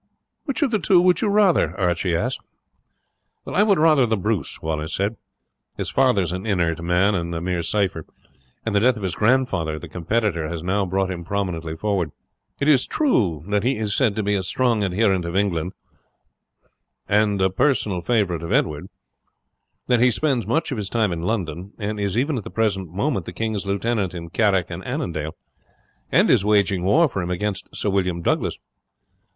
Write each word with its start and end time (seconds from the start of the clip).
"Which 0.45 0.63
of 0.63 0.71
the 0.71 0.79
two 0.79 0.99
would 0.99 1.21
you 1.21 1.27
rather?" 1.27 1.77
Archie 1.79 2.15
asked. 2.15 2.39
"I 3.45 3.61
would 3.61 3.77
rather 3.77 4.07
the 4.07 4.17
Bruce," 4.17 4.59
Wallace 4.59 4.95
said. 4.95 5.15
"His 5.77 5.91
father 5.91 6.23
is 6.23 6.31
an 6.31 6.43
inert 6.47 6.81
man 6.81 7.13
and 7.13 7.35
a 7.35 7.39
mere 7.39 7.61
cypher, 7.61 8.07
and 8.65 8.73
the 8.73 8.79
death 8.79 8.97
of 8.97 9.03
his 9.03 9.13
grandfather, 9.13 9.77
the 9.77 9.87
competitor, 9.87 10.49
has 10.49 10.63
now 10.63 10.87
brought 10.87 11.11
him 11.11 11.23
prominently 11.23 11.75
forward. 11.75 12.09
It 12.59 12.67
is 12.67 12.87
true 12.87 13.43
that 13.49 13.61
he 13.61 13.77
is 13.77 13.95
said 13.95 14.15
to 14.15 14.23
be 14.23 14.33
a 14.33 14.41
strong 14.41 14.83
adherent 14.83 15.23
of 15.23 15.35
England 15.35 15.73
and 17.07 17.39
a 17.39 17.51
personal 17.51 18.01
favourite 18.01 18.41
of 18.41 18.51
Edward; 18.51 18.87
that 19.85 20.01
he 20.01 20.09
spends 20.09 20.47
much 20.47 20.71
of 20.71 20.77
his 20.77 20.89
time 20.89 21.11
in 21.13 21.21
London; 21.21 21.73
and 21.77 21.99
is 21.99 22.17
even 22.17 22.39
at 22.39 22.43
the 22.43 22.49
present 22.49 22.89
moment 22.91 23.27
the 23.27 23.33
king's 23.33 23.67
lieutenant 23.67 24.15
in 24.15 24.31
Carrick 24.31 24.71
and 24.71 24.83
Annandale, 24.83 25.35
and 26.11 26.31
is 26.31 26.43
waging 26.43 26.83
war 26.83 27.07
for 27.07 27.21
him 27.21 27.29
against 27.29 27.75
Sir 27.75 27.91
William 27.91 28.23
Douglas. 28.23 28.57